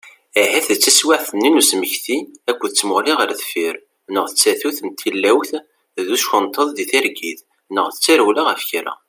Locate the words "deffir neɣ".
3.39-4.25